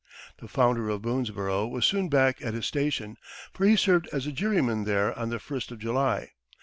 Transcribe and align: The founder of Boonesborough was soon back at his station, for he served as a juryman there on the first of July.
The 0.39 0.47
founder 0.47 0.89
of 0.89 1.03
Boonesborough 1.03 1.67
was 1.69 1.85
soon 1.85 2.09
back 2.09 2.41
at 2.43 2.55
his 2.55 2.65
station, 2.65 3.17
for 3.53 3.67
he 3.67 3.75
served 3.75 4.09
as 4.11 4.25
a 4.25 4.31
juryman 4.31 4.83
there 4.85 5.13
on 5.15 5.29
the 5.29 5.37
first 5.37 5.71
of 5.71 5.77
July. 5.77 6.31